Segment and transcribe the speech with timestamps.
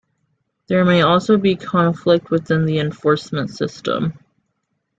[0.65, 4.17] There may also be conflict within the enforcement system.